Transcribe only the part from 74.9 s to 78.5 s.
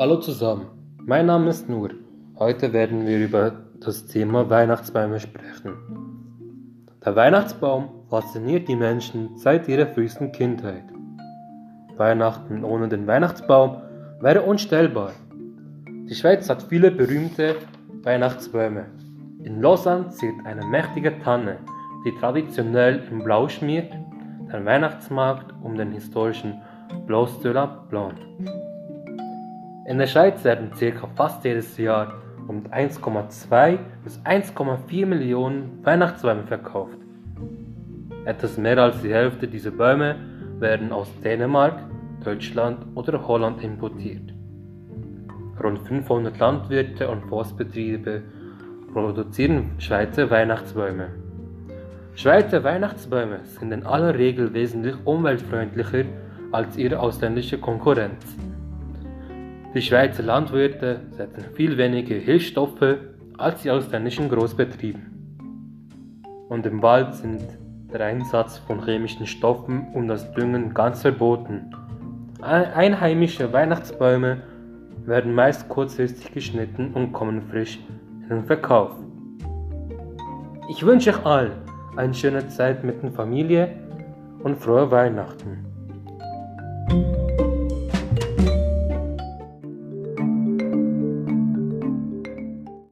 werden meist kurzfristig geschnitten und kommen frisch in den